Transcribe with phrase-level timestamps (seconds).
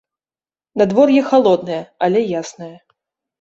[0.81, 1.77] Надвор'е халоднае,
[2.09, 2.73] але яснае.